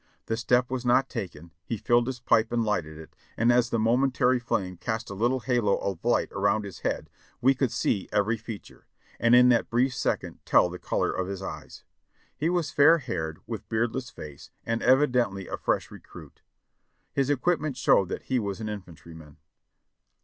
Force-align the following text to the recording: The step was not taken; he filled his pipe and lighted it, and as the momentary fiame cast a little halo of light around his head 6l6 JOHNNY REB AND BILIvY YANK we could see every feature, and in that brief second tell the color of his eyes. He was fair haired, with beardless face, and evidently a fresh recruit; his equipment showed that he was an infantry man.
The 0.25 0.35
step 0.35 0.71
was 0.71 0.83
not 0.83 1.09
taken; 1.11 1.51
he 1.63 1.77
filled 1.77 2.07
his 2.07 2.19
pipe 2.19 2.51
and 2.51 2.63
lighted 2.63 2.97
it, 2.97 3.15
and 3.37 3.51
as 3.51 3.69
the 3.69 3.77
momentary 3.77 4.39
fiame 4.41 4.79
cast 4.79 5.11
a 5.11 5.13
little 5.13 5.41
halo 5.41 5.75
of 5.77 6.03
light 6.03 6.29
around 6.31 6.65
his 6.65 6.79
head 6.79 7.03
6l6 7.03 7.05
JOHNNY 7.05 7.05
REB 7.05 7.05
AND 7.05 7.09
BILIvY 7.11 7.33
YANK 7.33 7.41
we 7.41 7.53
could 7.53 7.71
see 7.71 8.09
every 8.11 8.37
feature, 8.37 8.87
and 9.19 9.35
in 9.35 9.49
that 9.49 9.69
brief 9.69 9.93
second 9.93 10.39
tell 10.43 10.69
the 10.71 10.79
color 10.79 11.11
of 11.11 11.27
his 11.27 11.43
eyes. 11.43 11.83
He 12.35 12.49
was 12.49 12.71
fair 12.71 12.97
haired, 12.97 13.41
with 13.45 13.69
beardless 13.69 14.09
face, 14.09 14.49
and 14.65 14.81
evidently 14.81 15.47
a 15.47 15.55
fresh 15.57 15.91
recruit; 15.91 16.41
his 17.13 17.29
equipment 17.29 17.77
showed 17.77 18.09
that 18.09 18.23
he 18.23 18.39
was 18.39 18.59
an 18.59 18.69
infantry 18.69 19.13
man. 19.13 19.37